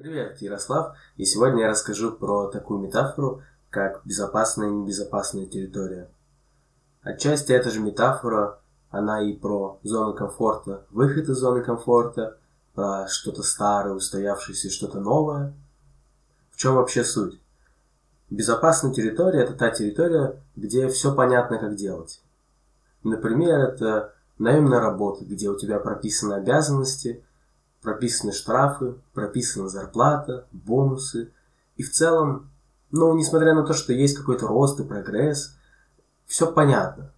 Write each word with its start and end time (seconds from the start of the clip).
Привет, 0.00 0.40
Ярослав, 0.40 0.96
и 1.18 1.26
сегодня 1.26 1.64
я 1.64 1.68
расскажу 1.68 2.12
про 2.12 2.46
такую 2.46 2.80
метафору, 2.80 3.42
как 3.68 4.00
безопасная 4.06 4.68
и 4.68 4.72
небезопасная 4.72 5.44
территория. 5.44 6.08
Отчасти 7.02 7.52
эта 7.52 7.68
же 7.68 7.80
метафора, 7.80 8.60
она 8.88 9.20
и 9.22 9.34
про 9.34 9.78
зону 9.82 10.14
комфорта, 10.14 10.86
выход 10.90 11.28
из 11.28 11.36
зоны 11.36 11.62
комфорта, 11.62 12.38
про 12.74 13.08
что-то 13.08 13.42
старое, 13.42 13.92
устоявшееся 13.92 14.70
что-то 14.70 15.00
новое. 15.00 15.52
В 16.50 16.56
чем 16.56 16.76
вообще 16.76 17.04
суть? 17.04 17.38
Безопасная 18.30 18.94
территория– 18.94 19.40
это 19.42 19.52
та 19.52 19.68
территория, 19.68 20.42
где 20.56 20.88
все 20.88 21.14
понятно, 21.14 21.58
как 21.58 21.74
делать. 21.74 22.22
Например, 23.04 23.58
это 23.58 24.14
наемная 24.38 24.80
работа, 24.80 25.26
где 25.26 25.50
у 25.50 25.58
тебя 25.58 25.78
прописаны 25.78 26.32
обязанности– 26.32 27.22
прописаны 27.82 28.32
штрафы, 28.32 28.94
прописана 29.14 29.68
зарплата, 29.68 30.46
бонусы. 30.52 31.32
И 31.76 31.82
в 31.82 31.90
целом, 31.90 32.50
ну, 32.90 33.14
несмотря 33.16 33.54
на 33.54 33.64
то, 33.64 33.72
что 33.72 33.92
есть 33.92 34.16
какой-то 34.16 34.46
рост 34.46 34.78
и 34.80 34.84
прогресс, 34.84 35.56
все 36.26 36.50
понятно. 36.52 37.12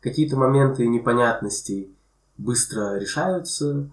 Какие-то 0.00 0.36
моменты 0.36 0.86
непонятностей 0.86 1.94
быстро 2.36 2.98
решаются, 2.98 3.90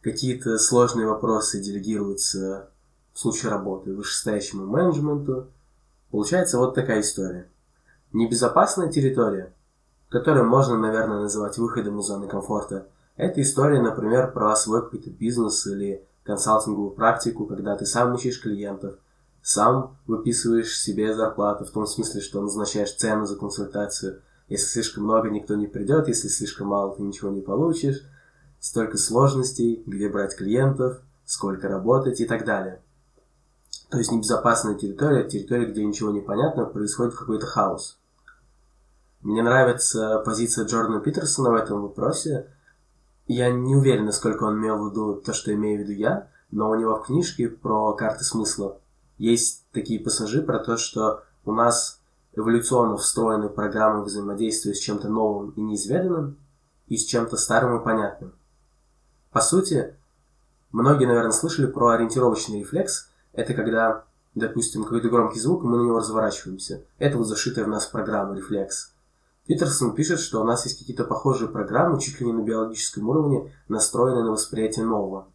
какие-то 0.00 0.58
сложные 0.58 1.06
вопросы 1.06 1.60
делегируются 1.60 2.70
в 3.12 3.18
случае 3.18 3.50
работы 3.50 3.92
вышестоящему 3.92 4.66
менеджменту. 4.66 5.48
Получается 6.10 6.58
вот 6.58 6.74
такая 6.74 7.00
история. 7.00 7.48
Небезопасная 8.12 8.90
территория, 8.90 9.52
которую 10.08 10.46
можно, 10.46 10.78
наверное, 10.78 11.20
называть 11.20 11.58
выходом 11.58 12.00
из 12.00 12.06
зоны 12.06 12.28
комфорта– 12.28 12.86
это 13.16 13.42
история, 13.42 13.80
например, 13.82 14.32
про 14.32 14.54
свой 14.56 14.82
какой-то 14.82 15.10
бизнес 15.10 15.66
или 15.66 16.04
консалтинговую 16.24 16.92
практику, 16.92 17.46
когда 17.46 17.76
ты 17.76 17.84
сам 17.84 18.14
учишь 18.14 18.40
клиентов, 18.40 18.96
сам 19.42 19.96
выписываешь 20.06 20.78
себе 20.78 21.14
зарплату, 21.14 21.64
в 21.64 21.70
том 21.70 21.86
смысле, 21.86 22.20
что 22.20 22.40
назначаешь 22.40 22.94
цену 22.94 23.26
за 23.26 23.36
консультацию. 23.36 24.22
Если 24.48 24.66
слишком 24.66 25.04
много, 25.04 25.30
никто 25.30 25.56
не 25.56 25.66
придет, 25.66 26.08
если 26.08 26.28
слишком 26.28 26.68
мало, 26.68 26.94
ты 26.94 27.02
ничего 27.02 27.30
не 27.30 27.40
получишь. 27.40 28.02
Столько 28.60 28.96
сложностей, 28.96 29.82
где 29.84 30.08
брать 30.08 30.36
клиентов, 30.36 31.00
сколько 31.24 31.68
работать 31.68 32.20
и 32.20 32.24
так 32.26 32.44
далее. 32.44 32.80
То 33.90 33.98
есть 33.98 34.12
небезопасная 34.12 34.74
территория, 34.74 35.28
территория, 35.28 35.66
где 35.66 35.84
ничего 35.84 36.12
не 36.12 36.20
понятно, 36.20 36.64
происходит 36.64 37.14
какой-то 37.14 37.46
хаос. 37.46 37.98
Мне 39.20 39.42
нравится 39.42 40.22
позиция 40.24 40.64
Джордана 40.64 41.00
Питерсона 41.00 41.50
в 41.50 41.54
этом 41.54 41.82
вопросе– 41.82 42.46
я 43.26 43.50
не 43.50 43.76
уверен, 43.76 44.06
насколько 44.06 44.44
он 44.44 44.58
имел 44.58 44.78
в 44.78 44.90
виду 44.90 45.14
то, 45.14 45.32
что 45.32 45.52
имею 45.54 45.78
в 45.78 45.82
виду 45.82 45.92
я, 45.92 46.28
но 46.50 46.70
у 46.70 46.74
него 46.74 46.96
в 46.96 47.06
книжке 47.06 47.48
про 47.48 47.92
карты 47.94 48.24
смысла 48.24 48.78
есть 49.18 49.64
такие 49.72 50.00
пассажи 50.00 50.42
про 50.42 50.58
то, 50.58 50.76
что 50.76 51.22
у 51.44 51.52
нас 51.52 52.00
эволюционно 52.34 52.96
встроены 52.96 53.48
программы 53.48 54.04
взаимодействия 54.04 54.74
с 54.74 54.80
чем-то 54.80 55.08
новым 55.08 55.50
и 55.50 55.60
неизведанным 55.60 56.36
и 56.88 56.96
с 56.96 57.04
чем-то 57.04 57.36
старым 57.36 57.80
и 57.80 57.84
понятным. 57.84 58.32
По 59.30 59.40
сути, 59.40 59.94
многие, 60.72 61.06
наверное, 61.06 61.32
слышали 61.32 61.66
про 61.66 61.90
ориентировочный 61.90 62.60
рефлекс. 62.60 63.10
Это 63.32 63.54
когда, 63.54 64.04
допустим, 64.34 64.84
какой-то 64.84 65.08
громкий 65.08 65.40
звук, 65.40 65.64
и 65.64 65.66
мы 65.66 65.78
на 65.78 65.82
него 65.82 65.98
разворачиваемся. 65.98 66.82
Это 66.98 67.16
вот 67.16 67.26
зашитая 67.26 67.64
в 67.64 67.68
нас 67.68 67.86
программа 67.86 68.36
рефлекс. 68.36 68.91
Питерсон 69.52 69.94
пишет, 69.94 70.18
что 70.18 70.40
у 70.40 70.44
нас 70.44 70.64
есть 70.64 70.78
какие-то 70.78 71.04
похожие 71.04 71.46
программы, 71.46 72.00
чуть 72.00 72.18
ли 72.20 72.26
не 72.26 72.32
на 72.32 72.40
биологическом 72.40 73.06
уровне, 73.10 73.52
настроенные 73.68 74.24
на 74.24 74.30
восприятие 74.30 74.86
нового. 74.86 75.28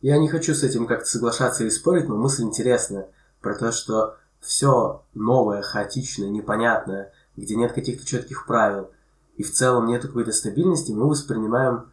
Я 0.00 0.18
не 0.18 0.28
хочу 0.28 0.52
с 0.52 0.64
этим 0.64 0.88
как-то 0.88 1.06
соглашаться 1.06 1.62
или 1.62 1.70
спорить, 1.70 2.08
но 2.08 2.16
мысль 2.16 2.42
интересная 2.42 3.08
про 3.40 3.54
то, 3.54 3.70
что 3.70 4.16
все 4.40 5.04
новое, 5.14 5.62
хаотичное, 5.62 6.28
непонятное, 6.28 7.12
где 7.36 7.54
нет 7.54 7.72
каких-то 7.72 8.04
четких 8.04 8.46
правил, 8.46 8.90
и 9.36 9.44
в 9.44 9.52
целом 9.52 9.86
нет 9.86 10.02
какой-то 10.02 10.32
стабильности, 10.32 10.90
мы 10.90 11.08
воспринимаем, 11.08 11.92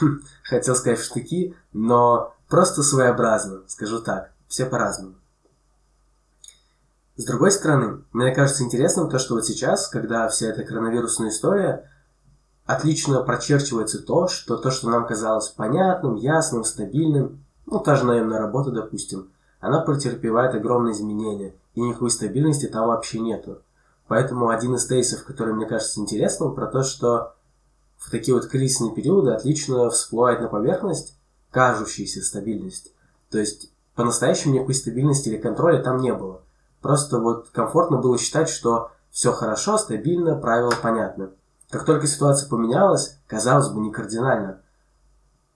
хм, 0.00 0.22
хотел 0.42 0.74
сказать 0.74 0.98
в 0.98 1.04
штыки, 1.04 1.54
но 1.72 2.34
просто 2.48 2.82
своеобразно, 2.82 3.62
скажу 3.68 4.00
так, 4.00 4.32
все 4.48 4.66
по-разному. 4.66 5.14
С 7.22 7.24
другой 7.24 7.52
стороны, 7.52 8.02
мне 8.12 8.34
кажется 8.34 8.64
интересным 8.64 9.08
то, 9.08 9.20
что 9.20 9.34
вот 9.34 9.46
сейчас, 9.46 9.86
когда 9.86 10.26
вся 10.26 10.48
эта 10.48 10.64
коронавирусная 10.64 11.28
история, 11.28 11.88
отлично 12.66 13.22
прочерчивается 13.22 14.02
то, 14.02 14.26
что 14.26 14.56
то, 14.56 14.72
что 14.72 14.90
нам 14.90 15.06
казалось 15.06 15.50
понятным, 15.50 16.16
ясным, 16.16 16.64
стабильным, 16.64 17.44
ну, 17.66 17.78
та 17.78 17.94
же 17.94 18.06
наемная 18.06 18.40
работа, 18.40 18.72
допустим, 18.72 19.30
она 19.60 19.82
претерпевает 19.82 20.56
огромные 20.56 20.94
изменения, 20.94 21.54
и 21.76 21.80
никакой 21.80 22.10
стабильности 22.10 22.66
там 22.66 22.88
вообще 22.88 23.20
нету. 23.20 23.58
Поэтому 24.08 24.48
один 24.48 24.74
из 24.74 24.84
тейсов, 24.86 25.22
который 25.22 25.54
мне 25.54 25.66
кажется 25.66 26.00
интересным, 26.00 26.56
про 26.56 26.66
то, 26.66 26.82
что 26.82 27.34
в 27.98 28.10
такие 28.10 28.34
вот 28.34 28.48
кризисные 28.48 28.92
периоды 28.92 29.30
отлично 29.30 29.90
всплывает 29.90 30.40
на 30.40 30.48
поверхность 30.48 31.16
кажущаяся 31.52 32.20
стабильность. 32.20 32.92
То 33.30 33.38
есть 33.38 33.70
по-настоящему 33.94 34.54
никакой 34.54 34.74
стабильности 34.74 35.28
или 35.28 35.36
контроля 35.36 35.80
там 35.80 35.98
не 35.98 36.12
было. 36.12 36.42
Просто 36.82 37.20
вот 37.20 37.48
комфортно 37.50 37.98
было 37.98 38.18
считать, 38.18 38.48
что 38.48 38.90
все 39.10 39.32
хорошо, 39.32 39.78
стабильно, 39.78 40.36
правила 40.36 40.72
понятны. 40.82 41.30
Как 41.70 41.84
только 41.84 42.06
ситуация 42.06 42.48
поменялась, 42.48 43.18
казалось 43.28 43.68
бы, 43.68 43.80
не 43.80 43.92
кардинально, 43.92 44.60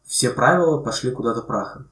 все 0.05 0.31
правила 0.31 0.79
пошли 0.79 1.11
куда-то 1.11 1.43
прахом. 1.43 1.91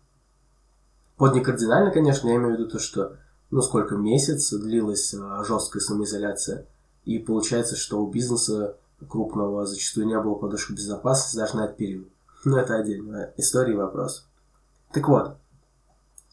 Под 1.17 1.35
некардинально, 1.35 1.91
конечно, 1.91 2.29
я 2.29 2.37
имею 2.37 2.55
в 2.55 2.59
виду 2.59 2.71
то, 2.71 2.79
что 2.79 3.17
ну 3.51 3.61
сколько 3.61 3.97
месяц 3.97 4.53
длилась 4.53 5.15
а, 5.15 5.43
жесткая 5.45 5.81
самоизоляция, 5.81 6.67
и 7.05 7.19
получается, 7.19 7.77
что 7.77 8.03
у 8.03 8.11
бизнеса 8.11 8.77
крупного 9.09 9.67
зачастую 9.67 10.07
не 10.07 10.19
было 10.19 10.35
подушки 10.37 10.73
безопасности 10.73 11.37
даже 11.37 11.57
на 11.57 11.65
этот 11.65 11.77
период. 11.77 12.09
Но 12.45 12.59
это 12.59 12.77
отдельная 12.77 13.35
история 13.37 13.75
и 13.75 13.77
вопрос. 13.77 14.27
Так 14.93 15.09
вот, 15.09 15.37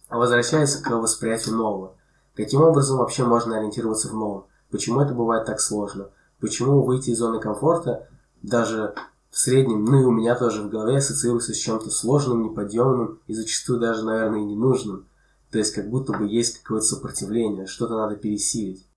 возвращаясь 0.10 0.76
к 0.76 0.90
восприятию 0.90 1.56
нового. 1.56 1.96
Каким 2.36 2.62
образом 2.62 2.98
вообще 2.98 3.24
можно 3.24 3.58
ориентироваться 3.58 4.10
в 4.10 4.14
новом? 4.14 4.46
Почему 4.70 5.02
это 5.02 5.14
бывает 5.14 5.46
так 5.46 5.60
сложно? 5.60 6.10
Почему 6.40 6.82
выйти 6.84 7.12
из 7.12 7.20
зоны 7.20 7.40
комфорта 7.40 8.08
даже 8.42 8.96
в 9.30 9.38
среднем, 9.38 9.86
ну 9.86 10.02
и 10.02 10.04
у 10.04 10.12
меня 10.12 10.36
тоже 10.36 10.62
в 10.62 10.70
голове 10.70 10.98
ассоциируется 10.98 11.54
с 11.54 11.58
чем-то 11.58 11.90
сложным, 11.90 12.44
неподъемным 12.44 13.22
и 13.28 13.34
зачастую 13.34 13.80
даже, 13.80 14.04
наверное, 14.04 14.40
и 14.40 14.46
ненужным. 14.46 15.08
То 15.52 15.58
есть 15.58 15.74
как 15.74 15.90
будто 15.90 16.14
бы 16.14 16.28
есть 16.28 16.60
какое-то 16.60 16.86
сопротивление, 16.86 17.66
что-то 17.66 17.96
надо 17.96 18.16
пересилить. 18.16 18.88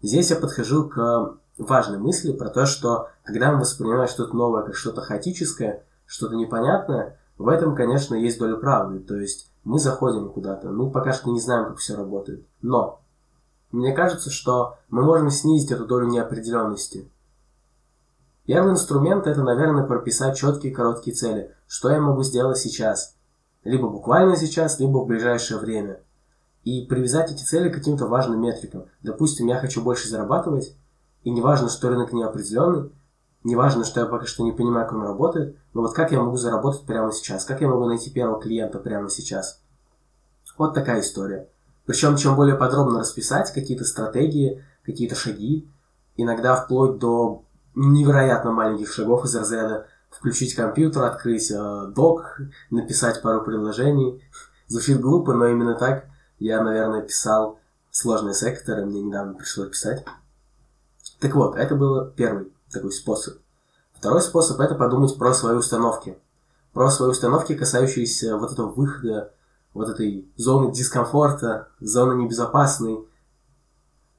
Здесь 0.00 0.30
я 0.30 0.36
подхожу 0.36 0.88
к 0.88 1.38
важной 1.58 1.98
мысли 1.98 2.32
про 2.32 2.50
то, 2.50 2.66
что 2.66 3.08
когда 3.24 3.52
мы 3.52 3.60
воспринимаем 3.60 4.08
что-то 4.08 4.36
новое 4.36 4.64
как 4.64 4.74
что-то 4.74 5.00
хаотическое, 5.00 5.84
что-то 6.06 6.34
непонятное, 6.36 7.18
в 7.42 7.48
этом, 7.48 7.74
конечно, 7.74 8.14
есть 8.14 8.38
доля 8.38 8.56
правды. 8.56 9.00
То 9.00 9.16
есть 9.16 9.50
мы 9.64 9.78
заходим 9.78 10.30
куда-то, 10.30 10.68
мы 10.70 10.90
пока 10.90 11.12
что 11.12 11.30
не 11.30 11.40
знаем, 11.40 11.66
как 11.66 11.78
все 11.78 11.96
работает. 11.96 12.46
Но 12.62 13.00
мне 13.70 13.92
кажется, 13.92 14.30
что 14.30 14.78
мы 14.88 15.02
можем 15.02 15.30
снизить 15.30 15.70
эту 15.70 15.86
долю 15.86 16.06
неопределенности. 16.06 17.10
Первый 18.44 18.72
инструмент 18.72 19.26
это, 19.26 19.42
наверное, 19.42 19.84
прописать 19.84 20.36
четкие 20.36 20.74
короткие 20.74 21.14
цели. 21.14 21.54
Что 21.66 21.90
я 21.90 22.00
могу 22.00 22.22
сделать 22.22 22.58
сейчас? 22.58 23.16
Либо 23.64 23.88
буквально 23.88 24.36
сейчас, 24.36 24.80
либо 24.80 24.98
в 24.98 25.06
ближайшее 25.06 25.58
время. 25.58 26.00
И 26.64 26.84
привязать 26.86 27.30
эти 27.30 27.42
цели 27.42 27.70
к 27.70 27.74
каким-то 27.74 28.06
важным 28.06 28.40
метрикам. 28.40 28.86
Допустим, 29.02 29.46
я 29.46 29.58
хочу 29.58 29.82
больше 29.82 30.08
зарабатывать, 30.08 30.76
и 31.22 31.30
неважно, 31.30 31.68
что 31.68 31.88
рынок 31.88 32.12
неопределенный, 32.12 32.90
Неважно, 33.44 33.84
что 33.84 34.00
я 34.00 34.06
пока 34.06 34.26
что 34.26 34.44
не 34.44 34.52
понимаю, 34.52 34.86
как 34.86 34.96
он 34.96 35.02
работает, 35.02 35.56
но 35.74 35.82
вот 35.82 35.94
как 35.94 36.12
я 36.12 36.20
могу 36.20 36.36
заработать 36.36 36.86
прямо 36.86 37.10
сейчас? 37.12 37.44
Как 37.44 37.60
я 37.60 37.68
могу 37.68 37.86
найти 37.86 38.10
первого 38.10 38.40
клиента 38.40 38.78
прямо 38.78 39.10
сейчас? 39.10 39.60
Вот 40.56 40.74
такая 40.74 41.00
история. 41.00 41.48
Причем, 41.84 42.16
чем 42.16 42.36
более 42.36 42.54
подробно 42.54 43.00
расписать 43.00 43.52
какие-то 43.52 43.84
стратегии, 43.84 44.64
какие-то 44.84 45.16
шаги, 45.16 45.68
иногда 46.16 46.54
вплоть 46.54 46.98
до 46.98 47.44
невероятно 47.74 48.52
маленьких 48.52 48.92
шагов 48.92 49.24
из 49.24 49.34
разряда 49.34 49.86
включить 50.10 50.54
компьютер, 50.54 51.02
открыть 51.02 51.50
э, 51.50 51.86
док, 51.88 52.38
написать 52.70 53.22
пару 53.22 53.42
предложений. 53.42 54.22
Звучит 54.68 55.00
глупо, 55.00 55.32
но 55.32 55.46
именно 55.46 55.74
так 55.74 56.06
я, 56.38 56.62
наверное, 56.62 57.02
писал 57.02 57.58
сложные 57.90 58.34
секторы, 58.34 58.84
мне 58.84 59.02
недавно 59.02 59.34
пришлось 59.34 59.70
писать. 59.70 60.04
Так 61.18 61.34
вот, 61.34 61.56
это 61.56 61.74
было 61.74 62.10
первый 62.10 62.52
такой 62.72 62.92
способ. 62.92 63.38
Второй 63.92 64.22
способ 64.22 64.58
это 64.60 64.74
подумать 64.74 65.16
про 65.16 65.32
свои 65.32 65.54
установки. 65.54 66.18
Про 66.72 66.90
свои 66.90 67.10
установки, 67.10 67.54
касающиеся 67.54 68.36
вот 68.36 68.52
этого 68.52 68.70
выхода, 68.70 69.32
вот 69.74 69.88
этой 69.88 70.28
зоны 70.36 70.72
дискомфорта, 70.72 71.68
зоны 71.80 72.22
небезопасной. 72.22 73.06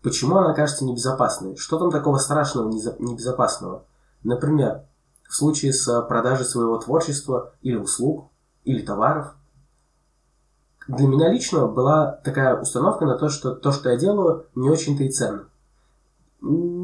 Почему 0.01 0.37
она 0.37 0.53
кажется 0.53 0.85
небезопасной? 0.85 1.55
Что 1.55 1.79
там 1.79 1.91
такого 1.91 2.17
страшного, 2.17 2.69
небезопасного? 2.69 3.85
Например, 4.23 4.83
в 5.27 5.35
случае 5.35 5.73
с 5.73 6.01
продажей 6.03 6.45
своего 6.45 6.77
творчества 6.77 7.53
или 7.61 7.75
услуг, 7.75 8.29
или 8.63 8.81
товаров, 8.81 9.35
для 10.87 11.07
меня 11.07 11.29
лично 11.29 11.67
была 11.67 12.11
такая 12.23 12.59
установка 12.59 13.05
на 13.05 13.17
то, 13.17 13.29
что 13.29 13.55
то, 13.55 13.71
что 13.71 13.89
я 13.89 13.97
делаю, 13.97 14.47
не 14.55 14.69
очень-то 14.69 15.03
и 15.03 15.09
ценно. 15.09 15.45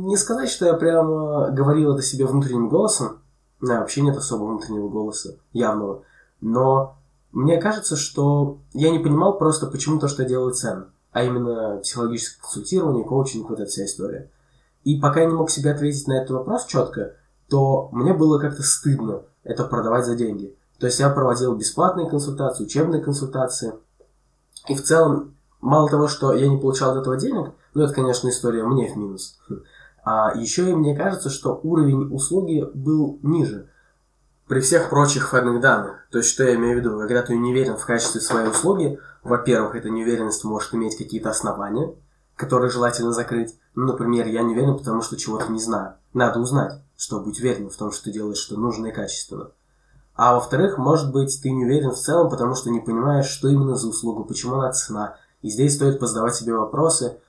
Не 0.10 0.18
сказать, 0.18 0.50
что 0.50 0.66
я 0.66 0.74
прямо 0.74 1.52
говорил 1.52 1.94
это 1.94 2.02
себе 2.02 2.26
внутренним 2.26 2.68
голосом, 2.68 3.20
да, 3.62 3.82
вообще 3.82 4.02
нет 4.02 4.18
особого 4.18 4.48
внутреннего 4.48 4.90
голоса, 4.90 5.36
явного, 5.54 6.02
но 6.42 6.98
мне 7.32 7.62
кажется, 7.62 7.96
что 7.96 8.58
я 8.74 8.90
не 8.90 8.98
понимал 8.98 9.38
просто, 9.38 9.68
почему 9.68 10.00
то, 10.00 10.08
что 10.08 10.24
я 10.24 10.30
делаю, 10.30 10.52
ценно, 10.52 10.88
а 11.12 11.24
именно 11.24 11.78
психологическое 11.84 12.42
консультирование, 12.42 13.06
коучинг, 13.06 13.52
вот 13.52 13.60
эта 13.60 13.70
вся 13.70 13.86
история. 13.86 14.32
И 14.84 15.00
пока 15.00 15.20
я 15.20 15.28
не 15.28 15.36
мог 15.36 15.52
себе 15.52 15.70
ответить 15.70 16.08
на 16.08 16.14
этот 16.14 16.32
вопрос 16.32 16.66
четко, 16.66 17.14
то 17.48 17.90
мне 17.92 18.16
было 18.16 18.40
как-то 18.40 18.64
стыдно 18.64 19.22
это 19.44 19.64
продавать 19.64 20.08
за 20.08 20.16
деньги. 20.16 20.58
То 20.80 20.88
есть 20.88 21.00
я 21.00 21.12
проводил 21.12 21.54
бесплатные 21.54 22.10
консультации, 22.10 22.64
учебные 22.64 23.04
консультации. 23.04 23.76
И 24.70 24.74
в 24.74 24.84
целом, 24.84 25.36
мало 25.62 25.88
того, 25.88 26.08
что 26.08 26.34
я 26.34 26.48
не 26.48 26.58
получал 26.58 26.94
от 26.94 27.02
этого 27.02 27.16
денег, 27.16 27.52
ну 27.76 27.84
это, 27.84 27.94
конечно, 27.94 28.28
история 28.30 28.64
мне 28.64 28.92
в 28.92 28.98
минус. 28.98 29.38
А 30.12 30.32
еще 30.34 30.72
и 30.72 30.74
мне 30.74 30.98
кажется, 30.98 31.30
что 31.30 31.60
уровень 31.62 32.12
услуги 32.12 32.68
был 32.74 33.20
ниже 33.22 33.70
при 34.48 34.60
всех 34.60 34.90
прочих 34.90 35.28
входных 35.28 35.62
данных. 35.62 36.08
То 36.10 36.18
есть, 36.18 36.32
что 36.32 36.46
я 36.46 36.56
имею 36.56 36.78
в 36.78 36.80
виду? 36.80 36.98
Когда 36.98 37.22
ты 37.22 37.38
не 37.38 37.52
уверен 37.52 37.78
в 37.78 37.86
качестве 37.86 38.20
своей 38.20 38.50
услуги, 38.50 38.98
во-первых, 39.22 39.76
эта 39.76 39.92
неуверенность 39.92 40.44
может 40.44 40.74
иметь 40.74 40.98
какие-то 40.98 41.30
основания, 41.30 41.94
которые 42.36 42.72
желательно 42.72 43.12
закрыть. 43.12 43.54
Ну, 43.76 43.86
например, 43.86 44.26
я 44.26 44.42
не 44.42 44.56
уверен, 44.56 44.80
потому 44.80 45.04
что 45.04 45.16
чего-то 45.16 45.52
не 45.52 45.60
знаю. 45.60 45.94
Надо 46.16 46.40
узнать, 46.40 46.82
чтобы 46.98 47.26
быть 47.26 47.40
уверенным 47.40 47.70
в 47.70 47.78
том, 47.78 47.92
что 47.92 48.06
ты 48.06 48.12
делаешь 48.12 48.40
что 48.40 48.58
нужно 48.58 48.88
и 48.88 48.92
качественно. 48.92 49.52
А 50.16 50.34
во-вторых, 50.34 50.80
может 50.80 51.12
быть, 51.12 51.40
ты 51.40 51.52
не 51.52 51.66
уверен 51.66 51.92
в 51.92 52.00
целом, 52.00 52.32
потому 52.32 52.56
что 52.56 52.72
не 52.72 52.80
понимаешь, 52.80 53.28
что 53.28 53.48
именно 53.48 53.76
за 53.76 53.88
услугу, 53.88 54.26
почему 54.26 54.56
она 54.56 54.72
цена. 54.72 55.18
И 55.44 55.52
здесь 55.52 55.76
стоит 55.76 56.00
позадавать 56.00 56.34
себе 56.34 56.56
вопросы, 56.56 57.20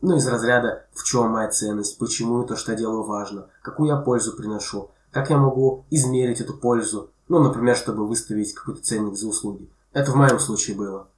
ну, 0.00 0.16
из 0.16 0.26
разряда, 0.26 0.86
в 0.92 1.04
чем 1.04 1.30
моя 1.30 1.48
ценность, 1.48 1.98
почему 1.98 2.42
то, 2.44 2.56
что 2.56 2.72
я 2.72 2.78
делаю, 2.78 3.02
важно, 3.02 3.46
какую 3.62 3.88
я 3.88 3.96
пользу 3.96 4.36
приношу, 4.36 4.90
как 5.10 5.30
я 5.30 5.38
могу 5.38 5.84
измерить 5.90 6.40
эту 6.40 6.54
пользу, 6.54 7.10
ну, 7.28 7.40
например, 7.40 7.76
чтобы 7.76 8.06
выставить 8.06 8.54
какой-то 8.54 8.82
ценник 8.82 9.16
за 9.16 9.28
услуги. 9.28 9.68
Это 9.92 10.12
в 10.12 10.16
моем 10.16 10.38
случае 10.38 10.76
было. 10.76 11.08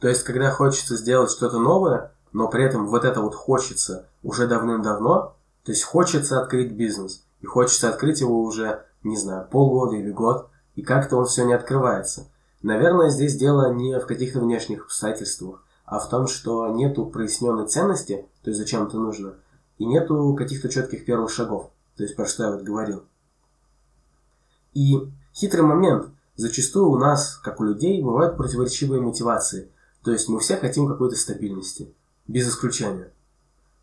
То 0.00 0.08
есть, 0.08 0.24
когда 0.24 0.50
хочется 0.50 0.96
сделать 0.96 1.30
что-то 1.30 1.58
новое, 1.58 2.12
но 2.32 2.48
при 2.48 2.64
этом 2.64 2.86
вот 2.86 3.04
это 3.04 3.20
вот 3.20 3.34
хочется 3.34 4.08
уже 4.22 4.46
давным-давно, 4.46 5.36
то 5.64 5.72
есть 5.72 5.84
хочется 5.84 6.40
открыть 6.40 6.72
бизнес, 6.72 7.24
и 7.40 7.46
хочется 7.46 7.88
открыть 7.88 8.20
его 8.20 8.42
уже 8.42 8.86
не 9.06 9.16
знаю, 9.16 9.46
полгода 9.50 9.96
или 9.96 10.10
год, 10.10 10.48
и 10.74 10.82
как-то 10.82 11.16
он 11.16 11.26
все 11.26 11.44
не 11.44 11.54
открывается. 11.54 12.28
Наверное, 12.62 13.10
здесь 13.10 13.36
дело 13.36 13.72
не 13.72 13.98
в 13.98 14.06
каких-то 14.06 14.40
внешних 14.40 14.84
обстоятельствах, 14.84 15.62
а 15.86 15.98
в 15.98 16.08
том, 16.10 16.26
что 16.26 16.68
нету 16.68 17.06
проясненной 17.06 17.66
ценности, 17.66 18.26
то 18.42 18.50
есть 18.50 18.58
зачем 18.58 18.86
это 18.86 18.98
нужно, 18.98 19.34
и 19.78 19.86
нету 19.86 20.34
каких-то 20.36 20.68
четких 20.68 21.04
первых 21.04 21.30
шагов, 21.30 21.70
то 21.96 22.02
есть 22.02 22.16
про 22.16 22.26
что 22.26 22.44
я 22.44 22.50
вот 22.50 22.62
говорил. 22.62 23.04
И 24.74 25.08
хитрый 25.34 25.62
момент. 25.64 26.08
Зачастую 26.38 26.90
у 26.90 26.98
нас, 26.98 27.36
как 27.36 27.60
у 27.60 27.64
людей, 27.64 28.02
бывают 28.02 28.36
противоречивые 28.36 29.00
мотивации. 29.00 29.70
То 30.04 30.12
есть 30.12 30.28
мы 30.28 30.38
все 30.38 30.58
хотим 30.58 30.86
какой-то 30.86 31.16
стабильности, 31.16 31.94
без 32.28 32.46
исключения. 32.46 33.10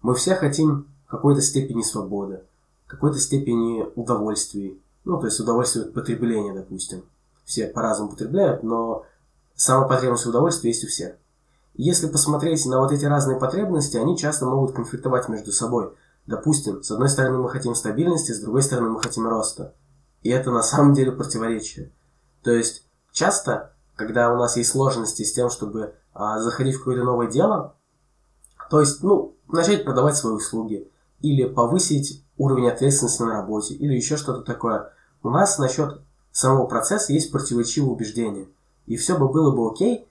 Мы 0.03 0.13
все 0.13 0.35
хотим 0.35 0.85
какой-то 1.07 1.41
степени 1.41 1.81
свободы, 1.81 2.43
какой-то 2.85 3.17
степени 3.17 3.83
удовольствий, 3.95 4.79
ну, 5.03 5.19
то 5.19 5.25
есть 5.25 5.39
удовольствие 5.39 5.85
от 5.85 5.93
потребления, 5.93 6.53
допустим. 6.53 7.03
Все 7.43 7.67
по-разному 7.67 8.11
потребляют, 8.11 8.61
но 8.61 9.03
сама 9.55 9.87
потребность 9.87 10.27
удовольствия 10.27 10.69
есть 10.69 10.83
у 10.83 10.87
всех. 10.87 11.15
Если 11.75 12.07
посмотреть 12.07 12.65
на 12.65 12.79
вот 12.79 12.91
эти 12.91 13.05
разные 13.05 13.39
потребности, 13.39 13.97
они 13.97 14.17
часто 14.17 14.45
могут 14.45 14.75
конфликтовать 14.75 15.27
между 15.27 15.51
собой. 15.51 15.93
Допустим, 16.27 16.83
с 16.83 16.91
одной 16.91 17.09
стороны 17.09 17.39
мы 17.39 17.49
хотим 17.49 17.75
стабильности, 17.75 18.31
с 18.31 18.39
другой 18.39 18.61
стороны 18.61 18.89
мы 18.89 19.01
хотим 19.01 19.27
роста. 19.27 19.73
И 20.21 20.29
это 20.29 20.51
на 20.51 20.61
самом 20.61 20.93
деле 20.93 21.11
противоречие. 21.11 21.91
То 22.43 22.51
есть 22.51 22.87
часто, 23.11 23.73
когда 23.95 24.31
у 24.31 24.37
нас 24.37 24.55
есть 24.55 24.71
сложности 24.71 25.23
с 25.23 25.33
тем, 25.33 25.49
чтобы 25.49 25.95
а, 26.13 26.39
заходить 26.39 26.75
в 26.75 26.79
какое-то 26.79 27.03
новое 27.03 27.27
дело, 27.27 27.75
то 28.69 28.79
есть, 28.79 29.03
ну, 29.03 29.35
начать 29.51 29.83
продавать 29.83 30.15
свои 30.15 30.33
услуги, 30.33 30.89
или 31.21 31.45
повысить 31.45 32.23
уровень 32.37 32.69
ответственности 32.69 33.21
на 33.21 33.33
работе, 33.33 33.73
или 33.73 33.93
еще 33.93 34.17
что-то 34.17 34.41
такое. 34.41 34.91
У 35.23 35.29
нас 35.29 35.57
насчет 35.57 36.01
самого 36.31 36.65
процесса 36.67 37.13
есть 37.13 37.31
противоречивые 37.31 37.91
убеждения. 37.91 38.47
И 38.85 38.97
все 38.97 39.17
бы 39.17 39.29
было 39.29 39.55
бы 39.55 39.69
окей, 39.71 40.07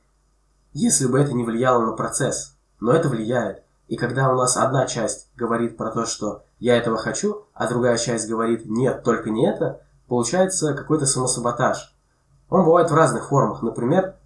если 0.72 1.06
бы 1.06 1.18
это 1.18 1.32
не 1.32 1.44
влияло 1.44 1.84
на 1.84 1.92
процесс. 1.92 2.56
Но 2.80 2.92
это 2.92 3.08
влияет. 3.08 3.62
И 3.88 3.96
когда 3.96 4.32
у 4.32 4.36
нас 4.36 4.56
одна 4.56 4.86
часть 4.86 5.28
говорит 5.36 5.76
про 5.76 5.90
то, 5.90 6.06
что 6.06 6.44
я 6.58 6.76
этого 6.76 6.96
хочу, 6.96 7.44
а 7.54 7.68
другая 7.68 7.98
часть 7.98 8.28
говорит 8.28 8.66
нет, 8.66 9.02
только 9.02 9.30
не 9.30 9.46
это, 9.46 9.82
получается 10.08 10.74
какой-то 10.74 11.06
самосаботаж. 11.06 11.94
Он 12.48 12.64
бывает 12.64 12.90
в 12.90 12.94
разных 12.94 13.28
формах. 13.28 13.62
Например, 13.62 14.16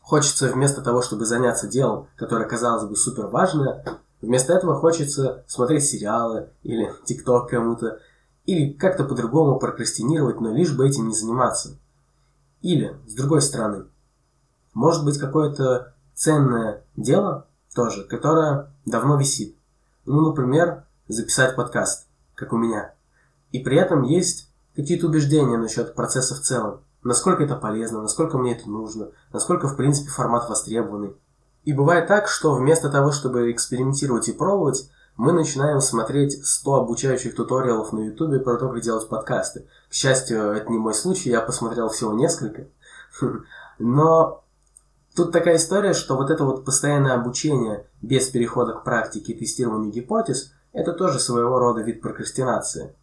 хочется 0.00 0.48
вместо 0.48 0.82
того, 0.82 1.02
чтобы 1.02 1.24
заняться 1.24 1.68
делом, 1.68 2.08
которое 2.16 2.48
казалось 2.48 2.84
бы 2.84 2.96
супер 2.96 3.26
важное, 3.26 3.84
Вместо 4.22 4.52
этого 4.52 4.76
хочется 4.76 5.44
смотреть 5.48 5.84
сериалы 5.84 6.50
или 6.62 6.90
тикток 7.04 7.50
кому-то, 7.50 7.98
или 8.46 8.72
как-то 8.72 9.04
по-другому 9.04 9.58
прокрастинировать, 9.58 10.40
но 10.40 10.54
лишь 10.54 10.74
бы 10.74 10.88
этим 10.88 11.08
не 11.08 11.14
заниматься. 11.14 11.76
Или, 12.60 12.96
с 13.06 13.14
другой 13.14 13.42
стороны, 13.42 13.86
может 14.74 15.04
быть 15.04 15.18
какое-то 15.18 15.94
ценное 16.14 16.84
дело 16.96 17.46
тоже, 17.74 18.04
которое 18.04 18.70
давно 18.84 19.16
висит. 19.16 19.56
Ну, 20.04 20.28
например, 20.28 20.84
записать 21.08 21.56
подкаст, 21.56 22.06
как 22.34 22.52
у 22.52 22.56
меня. 22.56 22.92
И 23.50 23.60
при 23.60 23.76
этом 23.76 24.02
есть 24.02 24.50
какие-то 24.74 25.06
убеждения 25.06 25.58
насчет 25.58 25.94
процесса 25.94 26.34
в 26.34 26.40
целом. 26.40 26.80
Насколько 27.02 27.44
это 27.44 27.56
полезно, 27.56 28.02
насколько 28.02 28.38
мне 28.38 28.56
это 28.56 28.68
нужно, 28.70 29.08
насколько, 29.32 29.68
в 29.68 29.76
принципе, 29.76 30.10
формат 30.10 30.48
востребованный. 30.48 31.14
И 31.64 31.72
бывает 31.72 32.08
так, 32.08 32.28
что 32.28 32.54
вместо 32.54 32.90
того, 32.90 33.12
чтобы 33.12 33.50
экспериментировать 33.52 34.28
и 34.28 34.32
пробовать, 34.32 34.88
мы 35.16 35.32
начинаем 35.32 35.80
смотреть 35.80 36.44
100 36.44 36.74
обучающих 36.74 37.34
туториалов 37.34 37.92
на 37.92 38.00
ютубе 38.06 38.40
про 38.40 38.56
то, 38.56 38.68
как 38.68 38.80
делать 38.80 39.08
подкасты. 39.08 39.66
К 39.88 39.92
счастью, 39.92 40.52
это 40.52 40.70
не 40.70 40.78
мой 40.78 40.94
случай, 40.94 41.30
я 41.30 41.40
посмотрел 41.40 41.88
всего 41.88 42.12
несколько. 42.12 42.68
Но 43.78 44.41
тут 45.14 45.32
такая 45.32 45.56
история, 45.56 45.94
что 45.94 46.16
вот 46.16 46.30
это 46.30 46.44
вот 46.44 46.64
постоянное 46.64 47.14
обучение 47.14 47.86
без 48.00 48.28
перехода 48.28 48.72
к 48.72 48.84
практике 48.84 49.32
и 49.32 49.38
тестированию 49.38 49.92
гипотез, 49.92 50.52
это 50.72 50.92
тоже 50.92 51.18
своего 51.18 51.58
рода 51.58 51.82
вид 51.82 52.00
прокрастинации. 52.00 52.94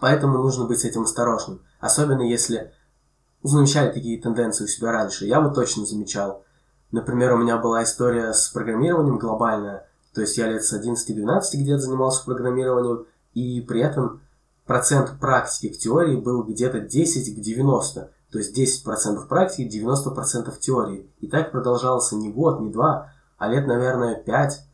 Поэтому 0.00 0.38
нужно 0.38 0.66
быть 0.66 0.80
с 0.80 0.84
этим 0.84 1.02
осторожным. 1.02 1.62
Особенно 1.80 2.22
если 2.22 2.72
замечали 3.42 3.92
такие 3.92 4.20
тенденции 4.20 4.64
у 4.64 4.68
себя 4.68 4.92
раньше. 4.92 5.26
Я 5.26 5.40
вот 5.40 5.54
точно 5.54 5.86
замечал. 5.86 6.44
Например, 6.92 7.34
у 7.34 7.38
меня 7.38 7.56
была 7.56 7.82
история 7.82 8.32
с 8.32 8.48
программированием 8.48 9.18
глобальная, 9.18 9.86
то 10.12 10.20
есть 10.20 10.36
я 10.36 10.48
лет 10.48 10.64
с 10.64 10.72
11-12 10.72 11.40
где-то 11.54 11.78
занимался 11.78 12.24
программированием, 12.24 13.06
и 13.34 13.60
при 13.60 13.80
этом 13.80 14.20
процент 14.66 15.18
практики 15.20 15.72
к 15.72 15.78
теории 15.78 16.16
был 16.16 16.42
где-то 16.42 16.80
10 16.80 17.36
к 17.36 17.40
90. 17.40 18.10
То 18.30 18.38
есть 18.38 18.56
10% 18.56 19.26
практики, 19.26 19.68
90% 19.68 20.56
теории. 20.58 21.10
И 21.20 21.26
так 21.26 21.50
продолжалось 21.50 22.12
не 22.12 22.30
год, 22.30 22.60
не 22.60 22.70
два, 22.70 23.12
а 23.38 23.48
лет, 23.48 23.66
наверное, 23.66 24.14
5. 24.14 24.64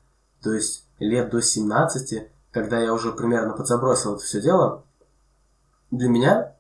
То 0.43 0.53
есть 0.53 0.87
лет 0.99 1.31
до 1.31 1.41
17, 1.41 2.29
когда 2.51 2.79
я 2.79 2.93
уже 2.93 3.13
примерно 3.13 3.55
подзабросил 3.55 4.17
это 4.17 4.25
все 4.25 4.41
дело. 4.41 4.85
Для 5.91 6.09
меня 6.09 6.55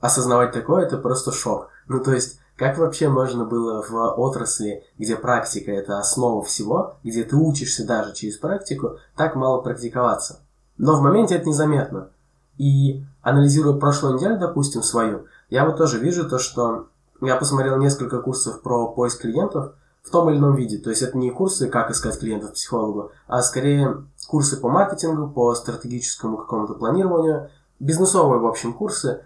осознавать 0.00 0.52
такое, 0.52 0.84
это 0.84 0.98
просто 0.98 1.32
шок. 1.32 1.68
Ну, 1.86 2.02
то 2.02 2.12
есть 2.12 2.38
как 2.56 2.78
вообще 2.78 3.08
можно 3.08 3.44
было 3.44 3.82
в 3.82 3.94
отрасли, 4.20 4.84
где 4.98 5.16
практика 5.16 5.72
это 5.72 5.98
основа 5.98 6.44
всего, 6.44 6.96
где 7.02 7.24
ты 7.24 7.34
учишься 7.34 7.86
даже 7.86 8.12
через 8.14 8.36
практику, 8.36 8.98
так 9.16 9.36
мало 9.36 9.62
практиковаться? 9.62 10.40
Но 10.76 10.96
в 10.96 11.02
моменте 11.02 11.36
это 11.36 11.48
незаметно. 11.48 12.10
И 12.58 13.02
анализируя 13.22 13.78
прошлую 13.78 14.14
неделю, 14.14 14.38
допустим, 14.38 14.82
свою, 14.82 15.26
я 15.52 15.64
вот 15.64 15.76
тоже 15.76 15.98
вижу 15.98 16.28
то, 16.28 16.38
что 16.38 16.88
я 17.20 17.36
посмотрел 17.36 17.78
несколько 17.78 18.20
курсов 18.20 18.62
про 18.62 18.88
поиск 18.88 19.22
клиентов 19.22 19.74
в 20.02 20.10
том 20.10 20.28
или 20.30 20.38
ином 20.38 20.54
виде. 20.54 20.78
То 20.78 20.90
есть 20.90 21.02
это 21.02 21.16
не 21.16 21.30
курсы, 21.30 21.68
как 21.68 21.90
искать 21.90 22.18
клиентов 22.18 22.54
психологу, 22.54 23.12
а 23.26 23.42
скорее 23.42 24.04
курсы 24.28 24.56
по 24.56 24.68
маркетингу, 24.68 25.28
по 25.28 25.54
стратегическому 25.54 26.38
какому-то 26.38 26.74
планированию, 26.74 27.50
бизнесовые, 27.78 28.40
в 28.40 28.46
общем, 28.46 28.72
курсы, 28.72 29.24